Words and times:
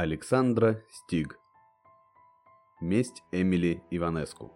Александра 0.00 0.84
Стиг 0.90 1.40
Месть 2.80 3.24
Эмили 3.32 3.82
Иванеску 3.90 4.52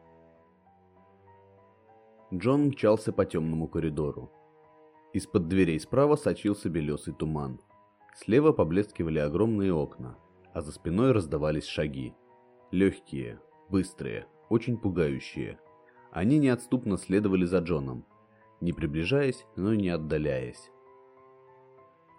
Джон 2.32 2.66
мчался 2.66 3.12
по 3.12 3.24
темному 3.24 3.66
коридору. 3.66 4.30
Из-под 5.12 5.48
дверей 5.48 5.80
справа 5.80 6.14
сочился 6.14 6.68
белесый 6.68 7.12
туман. 7.12 7.60
Слева 8.14 8.52
поблескивали 8.52 9.18
огромные 9.18 9.74
окна, 9.74 10.16
а 10.54 10.60
за 10.60 10.70
спиной 10.70 11.10
раздавались 11.10 11.66
шаги. 11.66 12.14
Легкие, 12.70 13.40
быстрые, 13.68 14.28
очень 14.48 14.78
пугающие. 14.78 15.58
Они 16.12 16.38
неотступно 16.38 16.96
следовали 16.96 17.46
за 17.46 17.58
Джоном, 17.58 18.06
не 18.60 18.72
приближаясь, 18.72 19.44
но 19.56 19.72
и 19.72 19.76
не 19.76 19.88
отдаляясь. 19.88 20.70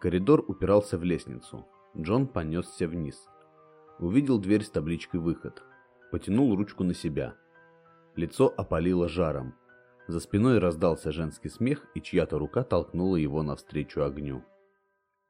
Коридор 0.02 0.44
упирался 0.45 0.97
в 0.97 1.05
лестницу. 1.05 1.66
Джон 1.95 2.25
понесся 2.25 2.88
вниз. 2.88 3.29
Увидел 3.99 4.39
дверь 4.39 4.63
с 4.63 4.70
табличкой 4.71 5.20
«Выход». 5.20 5.61
Потянул 6.11 6.55
ручку 6.55 6.83
на 6.83 6.95
себя. 6.95 7.35
Лицо 8.16 8.52
опалило 8.57 9.07
жаром. 9.07 9.53
За 10.07 10.19
спиной 10.19 10.57
раздался 10.57 11.11
женский 11.11 11.49
смех, 11.49 11.85
и 11.93 12.02
чья-то 12.02 12.39
рука 12.39 12.63
толкнула 12.63 13.16
его 13.16 13.43
навстречу 13.43 14.03
огню. 14.03 14.43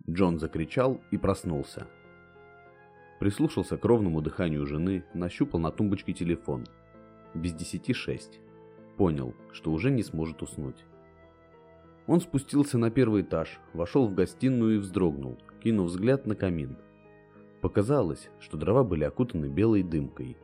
Джон 0.09 0.39
закричал 0.39 1.01
и 1.11 1.17
проснулся. 1.17 1.87
Прислушался 3.19 3.77
к 3.77 3.83
ровному 3.83 4.21
дыханию 4.21 4.65
жены, 4.65 5.05
нащупал 5.13 5.59
на 5.59 5.71
тумбочке 5.71 6.13
телефон. 6.13 6.65
Без 7.33 7.53
десяти 7.53 7.93
шесть. 7.93 8.39
Понял, 8.97 9.33
что 9.51 9.71
уже 9.71 9.91
не 9.91 10.03
сможет 10.03 10.41
уснуть. 10.41 10.85
Он 12.07 12.19
спустился 12.19 12.77
на 12.77 12.89
первый 12.89 13.21
этаж, 13.21 13.59
вошел 13.73 14.07
в 14.07 14.13
гостиную 14.13 14.75
и 14.75 14.79
вздрогнул, 14.79 15.37
кинув 15.63 15.87
взгляд 15.87 16.27
на 16.27 16.35
камин. 16.35 16.77
Показалось, 17.61 18.29
что 18.39 18.57
дрова 18.57 18.83
были 18.83 19.05
окутаны 19.05 19.45
белой 19.45 19.83
дымкой. 19.83 20.35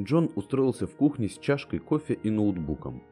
Джон 0.00 0.30
устроился 0.34 0.86
в 0.86 0.96
кухне 0.96 1.28
с 1.28 1.38
чашкой 1.38 1.78
кофе 1.78 2.14
и 2.14 2.30
ноутбуком. 2.30 3.02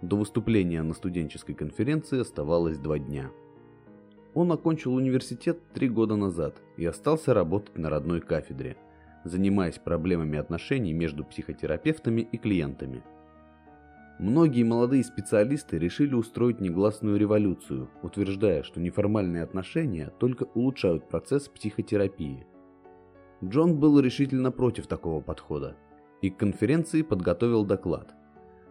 До 0.00 0.16
выступления 0.16 0.82
на 0.82 0.94
студенческой 0.94 1.54
конференции 1.54 2.20
оставалось 2.20 2.78
два 2.78 3.00
дня. 3.00 3.30
Он 4.32 4.52
окончил 4.52 4.94
университет 4.94 5.58
три 5.74 5.88
года 5.88 6.14
назад 6.14 6.62
и 6.76 6.86
остался 6.86 7.34
работать 7.34 7.76
на 7.76 7.90
родной 7.90 8.20
кафедре, 8.20 8.76
занимаясь 9.24 9.78
проблемами 9.78 10.38
отношений 10.38 10.92
между 10.92 11.24
психотерапевтами 11.24 12.20
и 12.20 12.38
клиентами– 12.38 13.02
Многие 14.20 14.64
молодые 14.64 15.02
специалисты 15.02 15.78
решили 15.78 16.12
устроить 16.12 16.60
негласную 16.60 17.16
революцию, 17.18 17.88
утверждая, 18.02 18.62
что 18.62 18.78
неформальные 18.78 19.42
отношения 19.42 20.12
только 20.18 20.44
улучшают 20.52 21.08
процесс 21.08 21.48
психотерапии. 21.48 22.46
Джон 23.42 23.80
был 23.80 23.98
решительно 23.98 24.52
против 24.52 24.88
такого 24.88 25.22
подхода 25.22 25.74
и 26.20 26.28
к 26.28 26.36
конференции 26.36 27.00
подготовил 27.00 27.64
доклад 27.64 28.14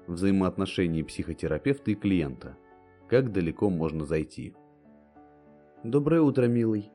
«Взаимоотношения 0.06 1.04
психотерапевта 1.04 1.90
и 1.90 1.96
клиента. 1.96 2.56
Как 3.08 3.32
далеко 3.32 3.72
можно 3.72 4.06
зайти?» 4.06 4.54
«Доброе 5.84 6.22
утро, 6.22 6.46
милый». 6.46 6.92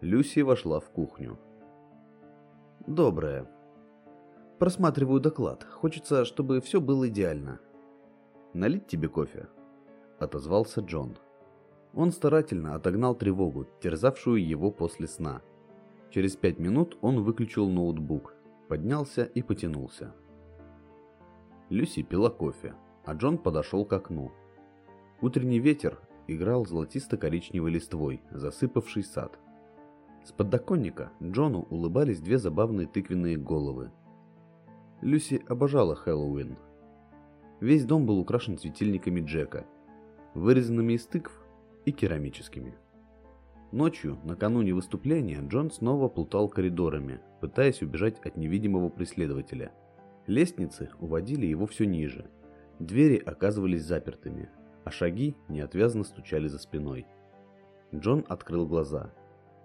Люси 0.00 0.38
вошла 0.38 0.78
в 0.78 0.88
кухню. 0.90 1.36
«Доброе», 2.86 3.48
Просматриваю 4.58 5.20
доклад. 5.20 5.64
Хочется, 5.64 6.24
чтобы 6.24 6.62
все 6.62 6.80
было 6.80 7.08
идеально. 7.08 7.60
Налить 8.54 8.86
тебе 8.86 9.08
кофе? 9.08 9.48
Отозвался 10.18 10.80
Джон. 10.80 11.18
Он 11.92 12.10
старательно 12.10 12.74
отогнал 12.74 13.14
тревогу, 13.14 13.66
терзавшую 13.80 14.46
его 14.46 14.70
после 14.70 15.08
сна. 15.08 15.42
Через 16.10 16.36
пять 16.36 16.58
минут 16.58 16.96
он 17.02 17.22
выключил 17.22 17.68
ноутбук, 17.68 18.34
поднялся 18.68 19.24
и 19.24 19.42
потянулся. 19.42 20.14
Люси 21.68 22.02
пила 22.02 22.30
кофе, 22.30 22.74
а 23.04 23.12
Джон 23.12 23.36
подошел 23.36 23.84
к 23.84 23.92
окну. 23.92 24.32
Утренний 25.20 25.58
ветер 25.58 26.00
играл 26.28 26.64
золотисто-коричневой 26.64 27.70
листвой, 27.70 28.22
засыпавший 28.30 29.04
сад. 29.04 29.38
С 30.24 30.32
подоконника 30.32 31.12
Джону 31.22 31.66
улыбались 31.68 32.20
две 32.20 32.38
забавные 32.38 32.86
тыквенные 32.86 33.36
головы, 33.36 33.90
Люси 35.02 35.42
обожала 35.46 35.94
Хэллоуин. 35.94 36.56
Весь 37.60 37.84
дом 37.84 38.06
был 38.06 38.18
украшен 38.18 38.58
светильниками 38.58 39.20
Джека, 39.20 39.66
вырезанными 40.34 40.94
из 40.94 41.06
тыкв 41.06 41.32
и 41.84 41.92
керамическими. 41.92 42.74
Ночью, 43.72 44.18
накануне 44.24 44.72
выступления, 44.72 45.40
Джон 45.46 45.70
снова 45.70 46.08
плутал 46.08 46.48
коридорами, 46.48 47.20
пытаясь 47.40 47.82
убежать 47.82 48.18
от 48.24 48.36
невидимого 48.36 48.88
преследователя. 48.88 49.72
Лестницы 50.26 50.90
уводили 50.98 51.46
его 51.46 51.66
все 51.66 51.84
ниже. 51.84 52.30
Двери 52.78 53.16
оказывались 53.16 53.84
запертыми, 53.84 54.48
а 54.84 54.90
шаги 54.90 55.36
неотвязно 55.48 56.04
стучали 56.04 56.48
за 56.48 56.58
спиной. 56.58 57.06
Джон 57.94 58.24
открыл 58.28 58.66
глаза, 58.66 59.12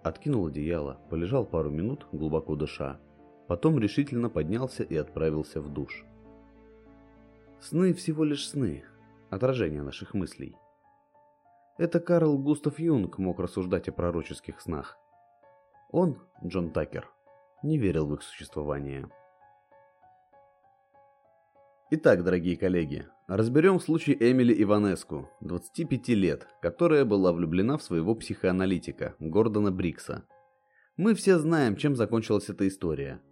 откинул 0.04 0.48
одеяло, 0.48 1.00
полежал 1.10 1.46
пару 1.46 1.70
минут, 1.70 2.06
глубоко 2.12 2.56
дыша, 2.56 3.00
Потом 3.52 3.78
решительно 3.80 4.30
поднялся 4.30 4.82
и 4.82 4.96
отправился 4.96 5.60
в 5.60 5.68
душ. 5.68 6.06
Сны 7.60 7.94
всего 7.94 8.24
лишь 8.24 8.48
сны, 8.48 8.86
отражение 9.30 9.82
наших 9.82 10.14
мыслей. 10.14 10.56
Это 11.78 12.00
Карл 12.00 12.38
Густав 12.38 12.80
Юнг 12.80 13.18
мог 13.18 13.42
рассуждать 13.42 13.90
о 13.90 13.92
пророческих 13.92 14.62
снах. 14.62 14.98
Он, 15.90 16.18
Джон 16.42 16.72
Такер, 16.72 17.10
не 17.62 17.78
верил 17.78 18.08
в 18.08 18.14
их 18.14 18.24
существование. 18.24 19.10
Итак, 21.90 22.24
дорогие 22.24 22.56
коллеги, 22.56 23.06
разберем 23.28 23.82
случай 23.82 24.16
Эмили 24.18 24.64
Иванеску, 24.64 25.30
25 25.42 26.08
лет, 26.16 26.48
которая 26.62 27.04
была 27.04 27.34
влюблена 27.34 27.78
в 27.78 27.84
своего 27.84 28.16
психоаналитика, 28.16 29.16
Гордона 29.20 29.74
Брикса. 29.74 30.24
Мы 30.96 31.16
все 31.16 31.38
знаем, 31.38 31.76
чем 31.76 31.98
закончилась 31.98 32.48
эта 32.48 32.66
история– 32.66 33.20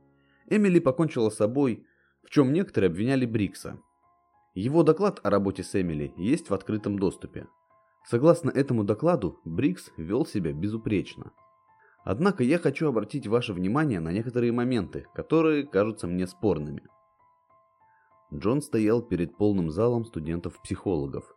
Эмили 0.50 0.80
покончила 0.80 1.30
с 1.30 1.36
собой, 1.36 1.86
в 2.24 2.30
чем 2.30 2.54
некоторые 2.54 2.90
обвиняли 2.90 3.26
Брикса. 3.26 3.80
Его 4.56 4.84
доклад 4.84 5.20
о 5.24 5.30
работе 5.30 5.64
с 5.64 5.80
Эмили 5.80 6.14
есть 6.18 6.50
в 6.50 6.54
открытом 6.54 6.98
доступе. 6.98 7.48
Согласно 8.06 8.50
этому 8.50 8.84
докладу, 8.84 9.40
Брикс 9.46 9.92
вел 9.98 10.26
себя 10.26 10.52
безупречно. 10.52 11.32
Однако 12.04 12.44
я 12.44 12.58
хочу 12.58 12.88
обратить 12.88 13.28
ваше 13.28 13.54
внимание 13.54 14.00
на 14.00 14.12
некоторые 14.12 14.52
моменты, 14.52 15.06
которые 15.14 15.66
кажутся 15.66 16.08
мне 16.08 16.26
спорными. 16.28 16.84
Джон 18.34 18.62
стоял 18.62 19.02
перед 19.02 19.38
полным 19.38 19.70
залом 19.70 20.06
студентов-психологов. 20.06 21.36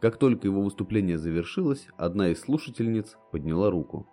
Как 0.00 0.16
только 0.16 0.46
его 0.46 0.62
выступление 0.62 1.18
завершилось, 1.18 1.88
одна 1.96 2.28
из 2.28 2.40
слушательниц 2.40 3.16
подняла 3.32 3.70
руку. 3.70 4.08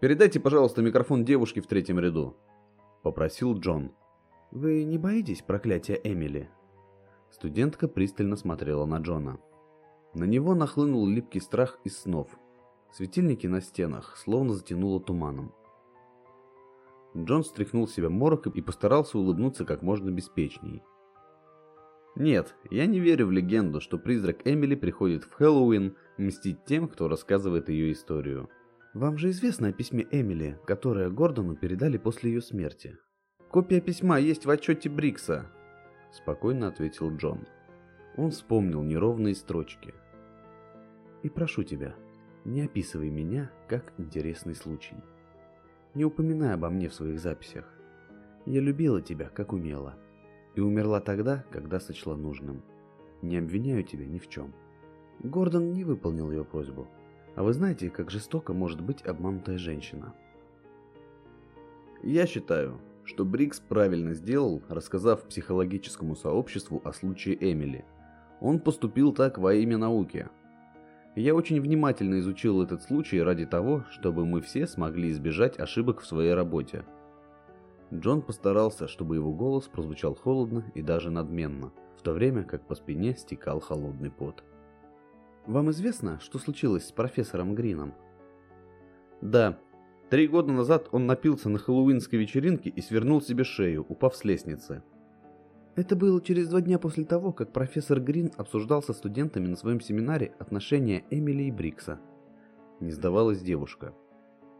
«Передайте, 0.00 0.40
пожалуйста, 0.40 0.82
микрофон 0.82 1.24
девушке 1.24 1.60
в 1.60 1.66
третьем 1.66 2.00
ряду»,— 2.00 2.36
попросил 3.02 3.58
Джон. 3.58 3.92
«Вы 4.50 4.84
не 4.84 4.98
боитесь 4.98 5.42
проклятия 5.42 6.00
Эмили?» 6.02 6.50
Студентка 7.30 7.88
пристально 7.88 8.36
смотрела 8.36 8.84
на 8.84 8.98
Джона. 8.98 9.40
На 10.14 10.24
него 10.24 10.54
нахлынул 10.54 11.06
липкий 11.06 11.40
страх 11.40 11.78
из 11.84 11.98
снов. 11.98 12.28
Светильники 12.92 13.46
на 13.46 13.62
стенах 13.62 14.16
словно 14.18 14.52
затянуло 14.52 15.00
туманом. 15.00 15.54
Джон 17.16 17.44
стряхнул 17.44 17.88
себя 17.88 18.10
морок 18.10 18.46
и 18.46 18.60
постарался 18.60 19.18
улыбнуться 19.18 19.64
как 19.64 19.82
можно 19.82 20.10
беспечней. 20.10 20.82
Нет, 22.14 22.54
я 22.70 22.84
не 22.86 23.00
верю 23.00 23.26
в 23.26 23.32
легенду, 23.32 23.80
что 23.80 23.98
призрак 23.98 24.46
Эмили 24.46 24.74
приходит 24.74 25.24
в 25.24 25.32
Хэллоуин 25.32 25.96
мстить 26.18 26.64
тем, 26.66 26.88
кто 26.88 27.08
рассказывает 27.08 27.70
ее 27.70 27.92
историю. 27.92 28.50
Вам 28.94 29.16
же 29.16 29.30
известно 29.30 29.68
о 29.68 29.72
письме 29.72 30.06
Эмили, 30.10 30.58
которое 30.66 31.08
Гордону 31.08 31.56
передали 31.56 31.96
после 31.96 32.30
ее 32.30 32.42
смерти. 32.42 32.98
Копия 33.50 33.80
письма 33.80 34.18
есть 34.18 34.44
в 34.44 34.50
отчете 34.50 34.90
Брикса, 34.90 35.46
спокойно 36.12 36.68
ответил 36.68 37.10
Джон. 37.16 37.46
Он 38.18 38.32
вспомнил 38.32 38.82
неровные 38.82 39.34
строчки. 39.34 39.94
И 41.22 41.30
прошу 41.30 41.62
тебя, 41.62 41.94
не 42.44 42.60
описывай 42.60 43.08
меня 43.08 43.50
как 43.66 43.94
интересный 43.96 44.54
случай. 44.54 44.96
Не 45.94 46.04
упоминай 46.04 46.52
обо 46.52 46.68
мне 46.68 46.90
в 46.90 46.94
своих 46.94 47.18
записях. 47.18 47.64
Я 48.44 48.60
любила 48.60 49.00
тебя, 49.00 49.30
как 49.30 49.54
умела, 49.54 49.94
и 50.54 50.60
умерла 50.60 51.00
тогда, 51.00 51.46
когда 51.50 51.80
сочла 51.80 52.14
нужным. 52.14 52.62
Не 53.22 53.38
обвиняю 53.38 53.84
тебя 53.84 54.04
ни 54.04 54.18
в 54.18 54.28
чем. 54.28 54.52
Гордон 55.20 55.72
не 55.72 55.84
выполнил 55.84 56.30
ее 56.30 56.44
просьбу, 56.44 56.88
а 57.34 57.42
вы 57.42 57.52
знаете, 57.52 57.90
как 57.90 58.10
жестоко 58.10 58.52
может 58.52 58.80
быть 58.80 59.02
обманутая 59.02 59.58
женщина? 59.58 60.14
Я 62.02 62.26
считаю, 62.26 62.80
что 63.04 63.24
Брикс 63.24 63.60
правильно 63.60 64.14
сделал, 64.14 64.62
рассказав 64.68 65.24
психологическому 65.24 66.14
сообществу 66.14 66.80
о 66.84 66.92
случае 66.92 67.36
Эмили. 67.40 67.84
Он 68.40 68.58
поступил 68.58 69.12
так 69.12 69.38
во 69.38 69.54
имя 69.54 69.78
науки. 69.78 70.28
Я 71.14 71.34
очень 71.34 71.60
внимательно 71.60 72.18
изучил 72.20 72.62
этот 72.62 72.82
случай 72.82 73.20
ради 73.22 73.46
того, 73.46 73.84
чтобы 73.90 74.24
мы 74.24 74.40
все 74.40 74.66
смогли 74.66 75.10
избежать 75.10 75.58
ошибок 75.58 76.00
в 76.00 76.06
своей 76.06 76.34
работе. 76.34 76.84
Джон 77.92 78.22
постарался, 78.22 78.88
чтобы 78.88 79.16
его 79.16 79.32
голос 79.32 79.68
прозвучал 79.68 80.14
холодно 80.14 80.64
и 80.74 80.80
даже 80.80 81.10
надменно, 81.10 81.70
в 81.98 82.02
то 82.02 82.12
время 82.12 82.42
как 82.44 82.66
по 82.66 82.74
спине 82.74 83.14
стекал 83.14 83.60
холодный 83.60 84.10
пот. 84.10 84.42
«Вам 85.46 85.70
известно, 85.70 86.20
что 86.20 86.38
случилось 86.38 86.86
с 86.86 86.92
профессором 86.92 87.54
Грином?» 87.54 87.94
«Да. 89.20 89.58
Три 90.10 90.28
года 90.28 90.52
назад 90.52 90.88
он 90.92 91.06
напился 91.06 91.48
на 91.48 91.58
хэллоуинской 91.58 92.18
вечеринке 92.18 92.68
и 92.68 92.82
свернул 92.82 93.22
себе 93.22 93.44
шею, 93.44 93.86
упав 93.88 94.14
с 94.14 94.24
лестницы. 94.24 94.82
Это 95.74 95.96
было 95.96 96.20
через 96.20 96.48
два 96.48 96.60
дня 96.60 96.78
после 96.78 97.04
того, 97.04 97.32
как 97.32 97.52
профессор 97.52 97.98
Грин 97.98 98.30
обсуждал 98.36 98.82
со 98.82 98.92
студентами 98.92 99.46
на 99.46 99.56
своем 99.56 99.80
семинаре 99.80 100.34
отношения 100.38 101.04
Эмили 101.10 101.44
и 101.44 101.50
Брикса. 101.50 101.98
Не 102.80 102.90
сдавалась 102.90 103.40
девушка. 103.40 103.94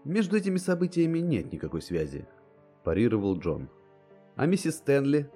Между 0.05 0.37
этими 0.37 0.57
событиями 0.57 1.19
нет 1.19 1.53
никакой 1.53 1.83
связи, 1.83 2.27
парировал 2.83 3.39
Джон. 3.39 3.69
А 4.37 4.47
миссис 4.47 4.77
Стэнли? 4.77 5.31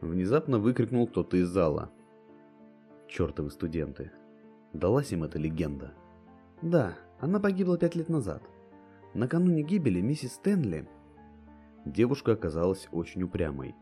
Внезапно 0.00 0.60
выкрикнул 0.60 1.08
кто-то 1.08 1.36
из 1.36 1.48
зала. 1.48 1.90
Чёртовы 3.08 3.50
студенты. 3.50 4.12
Далась 4.72 5.12
им 5.12 5.24
эта 5.24 5.38
легенда. 5.38 5.92
Да, 6.62 6.94
она 7.20 7.40
погибла 7.40 7.76
пять 7.76 7.94
лет 7.94 8.08
назад. 8.08 8.42
Накануне 9.14 9.62
гибели 9.62 10.00
миссис 10.00 10.34
Стэнли... 10.34 10.88
Девушка 11.84 12.32
оказалась 12.32 12.88
очень 12.92 13.24
упрямой. 13.24 13.74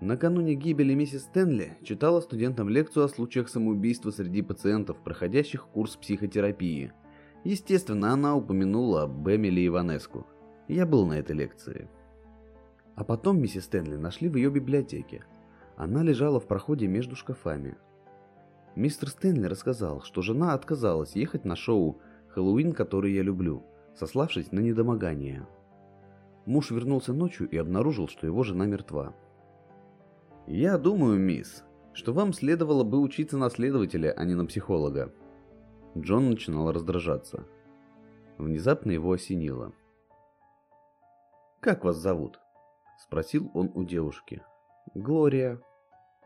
Накануне 0.00 0.54
гибели 0.54 0.94
миссис 0.94 1.22
Стэнли 1.22 1.78
читала 1.82 2.20
студентам 2.20 2.68
лекцию 2.68 3.04
о 3.04 3.08
случаях 3.08 3.48
самоубийства 3.48 4.10
среди 4.10 4.42
пациентов, 4.42 4.98
проходящих 5.02 5.66
курс 5.66 5.96
психотерапии. 5.96 6.92
Естественно, 7.44 8.12
она 8.12 8.36
упомянула 8.36 9.04
об 9.04 9.28
Эмили 9.28 9.66
Иванеску. 9.66 10.26
Я 10.66 10.86
был 10.86 11.06
на 11.06 11.18
этой 11.18 11.36
лекции. 11.36 11.88
А 12.94 13.04
потом 13.04 13.40
миссис 13.40 13.64
Стэнли 13.64 13.96
нашли 13.96 14.28
в 14.28 14.36
ее 14.36 14.50
библиотеке. 14.50 15.24
Она 15.76 16.02
лежала 16.02 16.40
в 16.40 16.48
проходе 16.48 16.88
между 16.88 17.14
шкафами. 17.14 17.76
Мистер 18.78 19.08
Стэнли 19.08 19.46
рассказал, 19.46 20.02
что 20.02 20.22
жена 20.22 20.54
отказалась 20.54 21.16
ехать 21.16 21.44
на 21.44 21.56
шоу 21.56 22.00
«Хэллоуин, 22.28 22.72
который 22.72 23.12
я 23.12 23.22
люблю», 23.22 23.64
сославшись 23.96 24.52
на 24.52 24.60
недомогание. 24.60 25.48
Муж 26.46 26.70
вернулся 26.70 27.12
ночью 27.12 27.48
и 27.48 27.56
обнаружил, 27.56 28.06
что 28.06 28.24
его 28.24 28.44
жена 28.44 28.66
мертва. 28.66 29.16
Я 30.46 30.78
думаю, 30.78 31.18
мисс, 31.18 31.64
что 31.92 32.12
вам 32.12 32.32
следовало 32.32 32.84
бы 32.84 33.00
учиться 33.00 33.36
на 33.36 33.50
следователя, 33.50 34.12
а 34.16 34.24
не 34.24 34.36
на 34.36 34.46
психолога. 34.46 35.12
Джон 35.96 36.30
начинал 36.30 36.70
раздражаться. 36.70 37.48
Внезапно 38.38 38.92
его 38.92 39.10
осенило. 39.10 39.72
«Как 41.58 41.82
вас 41.82 41.96
зовут?»– 41.96 42.38
спросил 43.02 43.50
он 43.54 43.72
у 43.74 43.82
девушки. 43.82 44.40
«Глория». 44.94 45.60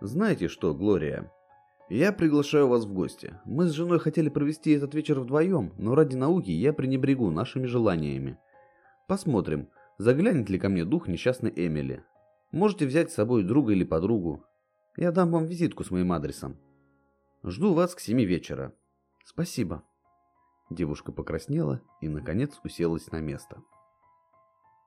«Знаете 0.02 0.48
что, 0.48 0.74
Глория, 0.74 1.32
я 1.96 2.12
приглашаю 2.12 2.68
вас 2.68 2.84
в 2.84 2.92
гости. 2.92 3.38
Мы 3.44 3.66
с 3.66 3.72
женой 3.72 3.98
хотели 3.98 4.30
провести 4.30 4.70
этот 4.70 4.94
вечер 4.94 5.20
вдвоем, 5.20 5.74
но 5.76 5.94
ради 5.94 6.16
науки 6.16 6.50
я 6.50 6.72
пренебрегу 6.72 7.30
нашими 7.30 7.66
желаниями. 7.66 8.38
Посмотрим, 9.08 9.68
заглянет 9.98 10.48
ли 10.48 10.58
ко 10.58 10.70
мне 10.70 10.86
дух 10.86 11.06
несчастной 11.06 11.52
Эмили. 11.54 12.02
Можете 12.50 12.86
взять 12.86 13.10
с 13.10 13.14
собой 13.14 13.44
друга 13.44 13.72
или 13.72 13.84
подругу. 13.84 14.42
Я 14.96 15.12
дам 15.12 15.32
вам 15.32 15.44
визитку 15.44 15.84
с 15.84 15.90
моим 15.90 16.12
адресом. 16.12 16.56
Жду 17.44 17.74
вас 17.74 17.94
к 17.94 18.00
семи 18.00 18.24
вечера. 18.24 18.72
Спасибо. 19.26 19.82
Девушка 20.70 21.12
покраснела 21.12 21.82
и, 22.00 22.08
наконец, 22.08 22.58
уселась 22.64 23.10
на 23.10 23.20
место. 23.20 23.62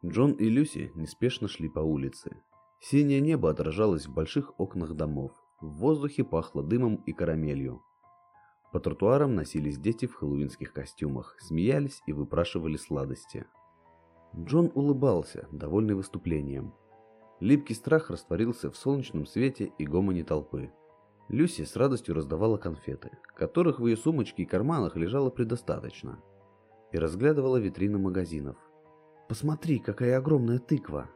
Джон 0.03 0.31
и 0.31 0.49
Люси 0.49 0.91
неспешно 0.95 1.47
шли 1.47 1.69
по 1.69 1.79
улице. 1.79 2.35
Синее 2.81 3.21
небо 3.21 3.51
отражалось 3.51 4.07
в 4.07 4.13
больших 4.13 4.59
окнах 4.59 4.95
домов. 4.95 5.31
В 5.61 5.67
воздухе 5.77 6.23
пахло 6.23 6.63
дымом 6.63 6.95
и 7.05 7.13
карамелью. 7.13 7.81
По 8.73 8.79
тротуарам 8.81 9.35
носились 9.35 9.77
дети 9.77 10.05
в 10.05 10.15
хэллоуинских 10.15 10.73
костюмах, 10.73 11.37
смеялись 11.39 12.03
и 12.07 12.11
выпрашивали 12.11 12.75
сладости. 12.75 13.45
Джон 14.35 14.69
улыбался, 14.75 15.47
довольный 15.53 15.95
выступлением. 15.95 16.73
Липкий 17.39 17.73
страх 17.73 18.09
растворился 18.09 18.69
в 18.69 18.75
солнечном 18.75 19.25
свете 19.25 19.71
и 19.77 19.85
гомоне 19.85 20.25
толпы. 20.25 20.73
Люси 21.29 21.63
с 21.63 21.77
радостью 21.77 22.15
раздавала 22.15 22.57
конфеты, 22.57 23.17
которых 23.33 23.79
в 23.79 23.87
ее 23.87 23.95
сумочке 23.95 24.43
и 24.43 24.45
карманах 24.45 24.97
лежало 24.97 25.29
предостаточно, 25.29 26.21
и 26.91 26.97
разглядывала 26.97 27.57
витрины 27.57 27.97
магазинов. 27.97 28.57
«Посмотри, 29.29 29.79
какая 29.79 30.17
огромная 30.17 30.59
тыква!» 30.59 31.09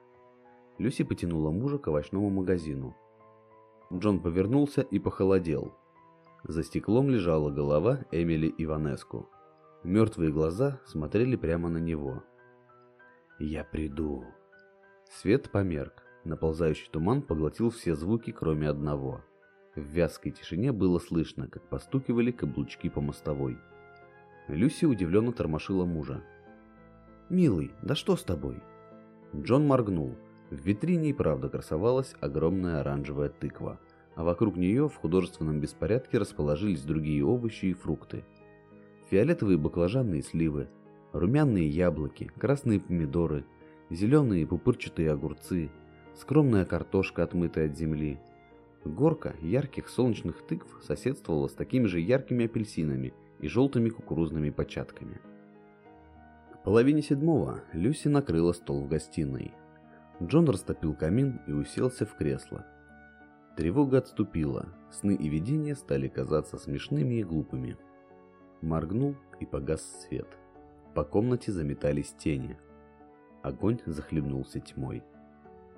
Люси 0.78 1.04
потянула 1.04 1.52
мужа 1.52 1.78
к 1.78 1.88
овощному 1.88 2.30
магазину. 2.30 2.96
Джон 3.92 4.20
повернулся 4.20 4.82
и 4.82 5.00
похолодел. 5.00 5.74
За 6.44 6.64
стеклом 6.64 7.10
лежала 7.10 7.50
голова 7.50 8.06
Эмили 8.12 8.54
Иванеску. 8.58 9.30
Мертвые 9.84 10.32
глаза 10.32 10.80
смотрели 10.86 11.36
прямо 11.36 11.70
на 11.70 11.80
него. 11.80 12.24
«Я 13.40 13.64
приду». 13.64 14.26
Свет 15.06 15.50
померк. 15.50 16.04
Наползающий 16.24 16.90
туман 16.92 17.22
поглотил 17.22 17.70
все 17.70 17.96
звуки, 17.96 18.32
кроме 18.32 18.70
одного. 18.70 19.24
В 19.76 19.82
вязкой 19.82 20.34
тишине 20.34 20.72
было 20.72 21.00
слышно, 21.00 21.48
как 21.48 21.68
постукивали 21.70 22.32
каблучки 22.32 22.90
по 22.90 23.02
мостовой. 23.02 23.58
Люси 24.48 24.86
удивленно 24.86 25.32
тормошила 25.32 25.86
мужа. 25.86 26.22
«Милый, 27.30 27.72
да 27.82 27.96
что 27.96 28.16
с 28.16 28.24
тобой?» 28.24 28.62
Джон 29.36 29.66
моргнул. 29.66 30.16
В 30.50 30.56
витрине 30.56 31.12
и 31.12 31.14
правда 31.14 31.48
красовалась 31.48 32.16
огромная 32.22 32.80
оранжевая 32.80 33.30
тыква, 33.30 33.80
а 34.16 34.24
вокруг 34.24 34.58
нее 34.58 34.90
в 34.90 34.96
художественном 34.96 35.60
беспорядке 35.60 36.18
расположились 36.18 36.82
другие 36.82 37.24
овощи 37.24 37.68
и 37.68 37.74
фрукты. 37.74 38.24
Фиолетовые 39.10 39.58
баклажаны 39.58 40.20
и 40.20 40.22
сливы, 40.22 40.68
румяные 41.14 41.68
яблоки, 41.68 42.32
красные 42.38 42.80
помидоры, 42.80 43.46
зеленые 43.92 44.48
пупырчатые 44.48 45.12
огурцы, 45.12 45.70
скромная 46.16 46.66
картошка, 46.66 47.24
отмытая 47.24 47.68
от 47.68 47.78
земли. 47.78 48.20
Горка 48.86 49.36
ярких 49.42 49.88
солнечных 49.88 50.42
тыкв 50.48 50.84
соседствовала 50.84 51.48
с 51.48 51.54
такими 51.54 51.86
же 51.86 52.00
яркими 52.00 52.46
апельсинами 52.46 53.14
и 53.40 53.48
желтыми 53.48 53.90
кукурузными 53.90 54.50
початками. 54.50 55.20
К 56.54 56.64
половине 56.64 57.02
седьмого 57.02 57.62
Люси 57.74 58.08
накрыла 58.08 58.54
стол 58.54 58.82
в 58.82 58.88
гостиной. 58.88 59.54
Джон 60.22 60.50
растопил 60.50 60.94
камин 60.94 61.40
и 61.48 61.52
уселся 61.52 62.06
в 62.06 62.16
кресло. 62.16 62.66
Тревога 63.56 64.00
отступила, 64.00 64.68
сны 64.92 65.16
и 65.16 65.30
видения 65.30 65.76
стали 65.76 66.08
казаться 66.08 66.58
смешными 66.58 67.16
и 67.16 67.24
глупыми. 67.24 67.78
Моргнул 68.62 69.16
и 69.40 69.46
погас 69.46 69.82
свет. 70.02 70.28
По 70.94 71.04
комнате 71.04 71.52
заметались 71.52 72.14
тени. 72.18 72.58
Огонь 73.44 73.80
захлебнулся 73.86 74.60
тьмой. 74.60 75.04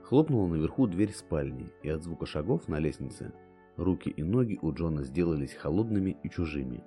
Хлопнула 0.04 0.48
наверху 0.48 0.88
дверь 0.88 1.14
спальни, 1.14 1.72
и 1.84 1.90
от 1.90 2.04
звука 2.04 2.26
шагов 2.26 2.68
на 2.68 2.80
лестнице 2.80 3.32
руки 3.78 4.10
и 4.10 4.24
ноги 4.24 4.60
у 4.62 4.74
Джона 4.74 5.04
сделались 5.04 5.54
холодными 5.54 6.18
и 6.24 6.30
чужими. 6.30 6.84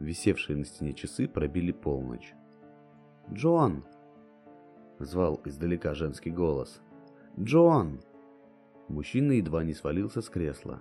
Висевшие 0.00 0.56
на 0.56 0.64
стене 0.64 0.92
часы 0.92 1.28
пробили 1.28 1.72
полночь. 1.72 2.34
«Джон!»— 3.32 3.84
звал 4.98 5.40
издалека 5.44 5.94
женский 5.94 6.30
голос. 6.30 6.80
«Джон!» 7.38 8.00
Мужчина 8.88 9.32
едва 9.32 9.62
не 9.62 9.74
свалился 9.74 10.22
с 10.22 10.28
кресла. 10.30 10.80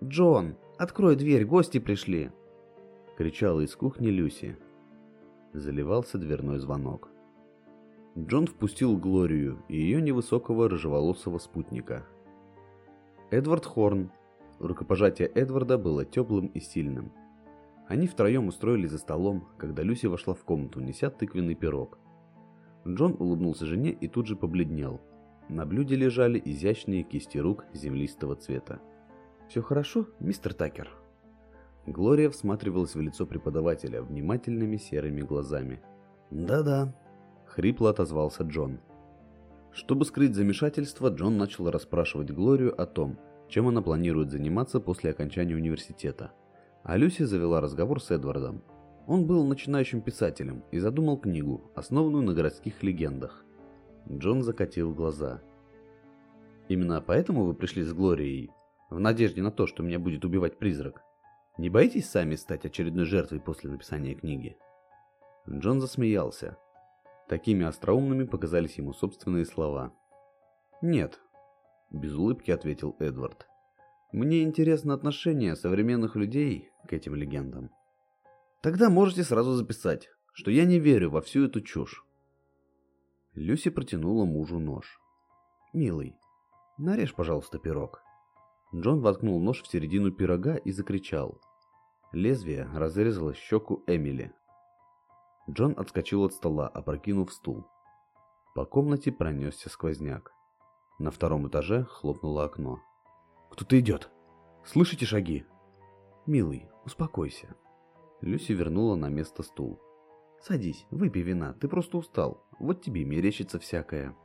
«Джон, 0.00 0.56
открой 0.78 1.16
дверь, 1.16 1.44
гости 1.44 1.78
пришли!»— 1.78 2.30
кричала 3.16 3.62
из 3.62 3.74
кухни 3.74 4.08
Люси. 4.08 4.56
Заливался 5.52 6.18
дверной 6.18 6.58
звонок. 6.58 7.08
Джон 8.16 8.46
впустил 8.46 8.96
Глорию 8.96 9.62
и 9.68 9.76
ее 9.76 10.00
невысокого 10.00 10.68
рыжеволосого 10.68 11.38
спутника. 11.38 12.06
Эдвард 13.30 13.66
Хорн. 13.66 14.12
Рукопожатие 14.58 15.28
Эдварда 15.28 15.76
было 15.76 16.04
теплым 16.04 16.46
и 16.46 16.60
сильным. 16.60 17.12
Они 17.88 18.06
втроем 18.06 18.48
устроились 18.48 18.90
за 18.90 18.98
столом, 18.98 19.48
когда 19.58 19.82
Люси 19.82 20.06
вошла 20.06 20.34
в 20.34 20.44
комнату, 20.44 20.80
неся 20.80 21.10
тыквенный 21.10 21.54
пирог. 21.54 21.98
Джон 22.86 23.16
улыбнулся 23.18 23.66
жене 23.66 23.90
и 23.90 24.08
тут 24.08 24.26
же 24.26 24.36
побледнел. 24.36 25.00
На 25.48 25.64
блюде 25.64 25.94
лежали 25.94 26.40
изящные 26.44 27.02
кисти 27.02 27.38
рук 27.38 27.64
землистого 27.72 28.36
цвета. 28.36 28.80
«Все 29.48 29.62
хорошо, 29.62 30.06
мистер 30.18 30.54
Такер?» 30.54 30.90
Глория 31.86 32.30
всматривалась 32.30 32.94
в 32.94 33.00
лицо 33.00 33.26
преподавателя 33.26 34.02
внимательными 34.02 34.76
серыми 34.76 35.22
глазами. 35.22 35.80
«Да-да», 36.30 36.92
хрипло 37.56 37.88
отозвался 37.90 38.42
Джон. 38.42 38.80
Чтобы 39.72 40.04
скрыть 40.04 40.34
замешательство, 40.34 41.08
Джон 41.08 41.38
начал 41.38 41.70
расспрашивать 41.70 42.30
Глорию 42.30 42.78
о 42.78 42.84
том, 42.84 43.18
чем 43.48 43.68
она 43.68 43.80
планирует 43.80 44.30
заниматься 44.30 44.78
после 44.78 45.10
окончания 45.10 45.54
университета. 45.54 46.32
А 46.82 46.98
Люси 46.98 47.22
завела 47.22 47.62
разговор 47.62 48.02
с 48.02 48.10
Эдвардом. 48.10 48.62
Он 49.06 49.26
был 49.26 49.44
начинающим 49.46 50.02
писателем 50.02 50.64
и 50.70 50.78
задумал 50.78 51.16
книгу, 51.16 51.70
основанную 51.74 52.24
на 52.24 52.34
городских 52.34 52.82
легендах. 52.82 53.45
Джон 54.10 54.42
закатил 54.42 54.94
глаза. 54.94 55.42
«Именно 56.68 57.00
поэтому 57.00 57.44
вы 57.44 57.54
пришли 57.54 57.82
с 57.82 57.92
Глорией? 57.92 58.50
В 58.88 59.00
надежде 59.00 59.42
на 59.42 59.50
то, 59.50 59.66
что 59.66 59.82
меня 59.82 59.98
будет 59.98 60.24
убивать 60.24 60.58
призрак? 60.58 61.02
Не 61.58 61.70
боитесь 61.70 62.08
сами 62.08 62.36
стать 62.36 62.64
очередной 62.64 63.04
жертвой 63.04 63.40
после 63.40 63.70
написания 63.70 64.14
книги?» 64.14 64.56
Джон 65.48 65.80
засмеялся. 65.80 66.56
Такими 67.28 67.64
остроумными 67.66 68.24
показались 68.24 68.78
ему 68.78 68.92
собственные 68.92 69.44
слова. 69.44 69.92
«Нет»,— 70.82 71.20
без 71.90 72.14
улыбки 72.14 72.52
ответил 72.52 72.94
Эдвард. 73.00 73.48
«Мне 74.12 74.42
интересно 74.42 74.94
отношение 74.94 75.56
современных 75.56 76.14
людей 76.14 76.70
к 76.86 76.92
этим 76.92 77.16
легендам». 77.16 77.70
«Тогда 78.62 78.88
можете 78.88 79.24
сразу 79.24 79.52
записать, 79.54 80.08
что 80.32 80.52
я 80.52 80.64
не 80.64 80.78
верю 80.78 81.10
во 81.10 81.20
всю 81.20 81.46
эту 81.46 81.60
чушь». 81.60 82.05
Люси 83.36 83.68
протянула 83.68 84.24
мужу 84.24 84.58
нож. 84.58 84.98
«Милый, 85.74 86.18
нарежь, 86.78 87.14
пожалуйста, 87.14 87.58
пирог». 87.58 88.02
Джон 88.74 89.00
воткнул 89.02 89.38
нож 89.40 89.62
в 89.62 89.68
середину 89.68 90.10
пирога 90.10 90.56
и 90.56 90.72
закричал. 90.72 91.38
Лезвие 92.12 92.66
разрезало 92.72 93.34
щеку 93.34 93.84
Эмили. 93.86 94.32
Джон 95.50 95.74
отскочил 95.76 96.24
от 96.24 96.32
стола, 96.32 96.66
опрокинув 96.66 97.30
стул. 97.30 97.66
По 98.54 98.64
комнате 98.64 99.12
пронесся 99.12 99.68
сквозняк. 99.68 100.32
На 100.98 101.10
втором 101.10 101.46
этаже 101.46 101.84
хлопнуло 101.84 102.44
окно. 102.44 102.80
«Кто-то 103.50 103.78
идет! 103.78 104.10
Слышите 104.64 105.04
шаги?» 105.04 105.44
«Милый, 106.24 106.70
успокойся». 106.86 107.54
Люси 108.22 108.52
вернула 108.52 108.96
на 108.96 109.10
место 109.10 109.42
стул. 109.42 109.78
«Садись, 110.40 110.86
выпей 110.90 111.22
вина, 111.22 111.54
ты 111.54 111.68
просто 111.68 111.98
устал. 111.98 112.46
Вот 112.58 112.82
тебе 112.82 113.04
мерещится 113.04 113.58
всякое». 113.58 114.16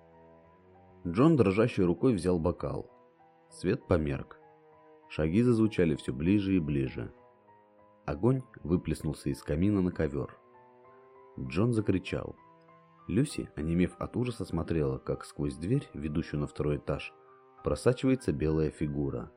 Джон 1.08 1.36
дрожащей 1.36 1.84
рукой 1.84 2.14
взял 2.14 2.40
бокал. 2.40 2.90
Свет 3.50 3.88
померк. 3.88 4.40
Шаги 5.10 5.42
зазвучали 5.42 5.96
все 5.96 6.14
ближе 6.14 6.56
и 6.56 6.60
ближе. 6.60 7.12
Огонь 8.06 8.44
выплеснулся 8.64 9.30
из 9.30 9.42
камина 9.42 9.82
на 9.82 9.92
ковер. 9.92 10.38
Джон 11.40 11.74
закричал. 11.74 12.36
Люси, 13.08 13.50
онемев 13.56 13.96
от 14.00 14.16
ужаса, 14.16 14.46
смотрела, 14.46 15.00
как 15.00 15.26
сквозь 15.26 15.56
дверь, 15.56 15.90
ведущую 15.94 16.40
на 16.40 16.48
второй 16.48 16.78
этаж, 16.78 17.14
просачивается 17.64 18.32
белая 18.32 18.70
фигура. 18.70 19.32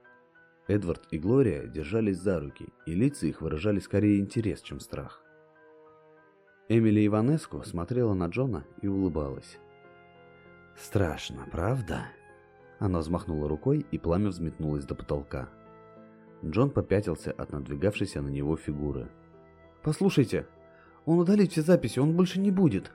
Эдвард 0.68 1.08
и 1.10 1.18
Глория 1.18 1.66
держались 1.66 2.18
за 2.18 2.40
руки, 2.40 2.68
и 2.86 2.94
лица 2.94 3.26
их 3.26 3.40
выражали 3.40 3.80
скорее 3.80 4.20
интерес, 4.20 4.60
чем 4.62 4.80
страх. 4.80 5.23
Эмили 6.68 7.06
Иванеску 7.06 7.62
смотрела 7.62 8.14
на 8.14 8.26
Джона 8.28 8.64
и 8.80 8.88
улыбалась. 8.88 9.58
«Страшно, 10.76 11.46
правда?» 11.52 12.06
Она 12.78 13.00
взмахнула 13.00 13.48
рукой, 13.48 13.84
и 13.90 13.98
пламя 13.98 14.30
взметнулось 14.30 14.86
до 14.86 14.94
потолка. 14.94 15.50
Джон 16.42 16.70
попятился 16.70 17.32
от 17.32 17.52
надвигавшейся 17.52 18.22
на 18.22 18.28
него 18.28 18.56
фигуры. 18.56 19.08
«Послушайте, 19.82 20.46
он 21.04 21.18
удалит 21.18 21.52
все 21.52 21.60
записи, 21.60 21.98
он 21.98 22.16
больше 22.16 22.40
не 22.40 22.50
будет!» 22.50 22.92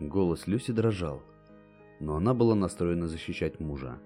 Голос 0.00 0.48
Люси 0.48 0.72
дрожал, 0.72 1.22
но 2.00 2.16
она 2.16 2.34
была 2.34 2.56
настроена 2.56 3.06
защищать 3.06 3.60
мужа. 3.60 3.98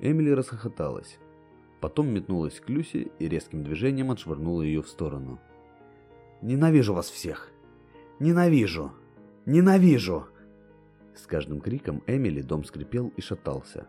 Эмили 0.00 0.30
расхохоталась. 0.30 1.18
Потом 1.80 2.08
метнулась 2.08 2.60
к 2.60 2.68
Люси 2.68 3.10
и 3.18 3.26
резким 3.26 3.64
движением 3.64 4.10
отшвырнула 4.10 4.60
ее 4.60 4.82
в 4.82 4.88
сторону. 4.88 5.38
«Ненавижу 6.42 6.92
вас 6.92 7.08
всех! 7.08 7.50
Ненавижу! 8.20 8.92
Ненавижу!» 9.46 10.26
С 11.14 11.26
каждым 11.26 11.62
криком 11.62 12.02
Эмили 12.06 12.42
дом 12.42 12.64
скрипел 12.64 13.08
и 13.16 13.22
шатался. 13.22 13.86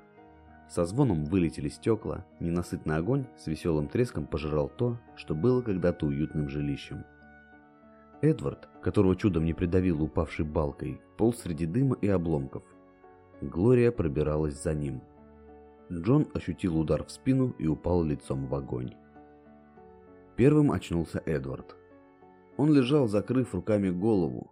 Со 0.70 0.86
звоном 0.86 1.26
вылетели 1.26 1.68
стекла, 1.68 2.26
ненасытный 2.40 2.96
огонь 2.96 3.26
с 3.38 3.48
веселым 3.48 3.90
треском 3.90 4.26
пожирал 4.26 4.70
то, 4.70 4.98
что 5.18 5.36
было 5.36 5.62
когда-то 5.62 6.06
уютным 6.06 6.48
жилищем. 6.48 7.04
Эдвард, 8.22 8.70
которого 8.82 9.18
чудом 9.18 9.44
не 9.44 9.54
придавил 9.54 10.02
упавшей 10.02 10.46
балкой, 10.46 11.02
полз 11.18 11.40
среди 11.40 11.66
дыма 11.66 11.98
и 12.00 12.08
обломков. 12.08 12.64
Глория 13.42 13.92
пробиралась 13.92 14.64
за 14.64 14.74
ним. 14.74 15.02
Джон 15.92 16.30
ощутил 16.34 16.78
удар 16.80 17.04
в 17.04 17.12
спину 17.12 17.54
и 17.60 17.68
упал 17.68 18.02
лицом 18.02 18.48
в 18.48 18.56
огонь. 18.56 18.94
Первым 20.38 20.72
очнулся 20.72 21.22
Эдвард. 21.26 21.76
Он 22.58 22.74
лежал, 22.74 23.08
закрыв 23.08 23.54
руками 23.54 23.90
голову. 23.90 24.52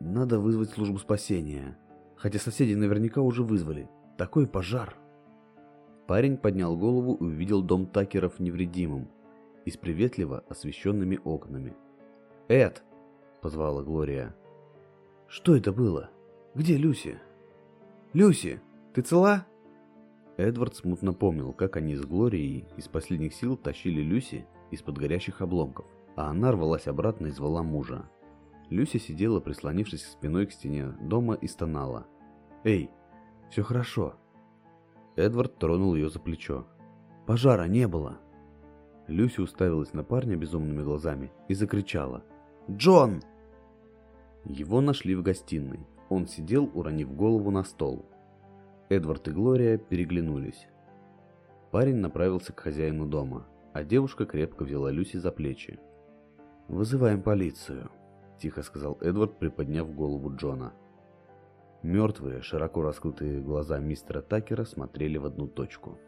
Надо 0.00 0.38
вызвать 0.38 0.70
службу 0.70 0.98
спасения. 0.98 1.76
Хотя 2.16 2.38
соседи 2.38 2.74
наверняка 2.74 3.20
уже 3.20 3.42
вызвали. 3.42 3.88
Такой 4.16 4.46
пожар. 4.46 4.96
Парень 6.06 6.36
поднял 6.36 6.76
голову 6.76 7.14
и 7.14 7.24
увидел 7.24 7.62
дом 7.62 7.86
Такеров 7.86 8.40
невредимым 8.40 9.08
и 9.64 9.70
с 9.70 9.76
приветливо 9.76 10.44
освещенными 10.48 11.20
окнами. 11.22 11.76
«Эд!»— 12.48 12.82
позвала 13.42 13.82
Глория. 13.82 14.34
«Что 15.26 15.54
это 15.54 15.72
было? 15.72 16.10
Где 16.54 16.76
Люси?» 16.76 17.18
«Люси, 18.14 18.62
ты 18.94 19.02
цела?» 19.02 19.46
Эдвард 20.38 20.76
смутно 20.76 21.12
помнил, 21.12 21.52
как 21.52 21.76
они 21.76 21.94
с 21.94 22.00
Глорией 22.00 22.64
из 22.78 22.88
последних 22.88 23.34
сил 23.34 23.56
тащили 23.56 24.00
Люси 24.00 24.46
из-под 24.70 24.96
горящих 24.96 25.42
обломков, 25.42 25.84
а 26.18 26.30
она 26.30 26.50
рвалась 26.50 26.88
обратно 26.88 27.28
и 27.28 27.30
звала 27.30 27.62
мужа. 27.62 28.10
Люси 28.70 28.96
сидела, 28.98 29.38
прислонившись 29.38 30.04
спиной 30.04 30.46
к 30.46 30.52
стене 30.52 30.88
дома 31.00 31.34
и 31.34 31.46
стонала. 31.46 32.08
«Эй, 32.64 32.90
все 33.50 33.62
хорошо!» 33.62 34.14
Эдвард 35.14 35.58
тронул 35.58 35.94
ее 35.94 36.10
за 36.10 36.18
плечо. 36.18 36.66
«Пожара 37.24 37.68
не 37.68 37.86
было!» 37.86 38.18
Люси 39.06 39.40
уставилась 39.40 39.92
на 39.92 40.02
парня 40.02 40.34
безумными 40.34 40.82
глазами 40.82 41.30
и 41.46 41.54
закричала– 41.54 42.24
Джон!» 42.70 43.22
Его 44.44 44.80
нашли 44.80 45.14
в 45.14 45.22
гостиной. 45.22 45.86
Он 46.08 46.26
сидел, 46.26 46.68
уронив 46.74 47.14
голову 47.14 47.52
на 47.52 47.62
стол. 47.62 48.04
Эдвард 48.88 49.28
и 49.28 49.30
Глория 49.30 49.78
переглянулись. 49.78 50.66
Парень 51.70 51.96
направился 51.96 52.52
к 52.52 52.58
хозяину 52.58 53.06
дома, 53.06 53.46
а 53.72 53.84
девушка 53.84 54.26
крепко 54.26 54.64
взяла 54.64 54.90
Люси 54.90 55.18
за 55.18 55.30
плечи. 55.30 55.78
«Вызываем 56.68 57.22
полицию»,– 57.22 57.90
тихо 58.38 58.62
сказал 58.62 58.98
Эдвард, 59.00 59.38
приподняв 59.38 59.92
голову 59.94 60.34
Джона. 60.34 60.72
Мертвые, 61.82 62.42
широко 62.42 62.82
раскрытые 62.82 63.40
глаза 63.40 63.78
мистера 63.78 64.20
Такера 64.20 64.64
смотрели 64.64 65.18
в 65.18 65.26
одну 65.26 65.46
точку– 65.48 65.98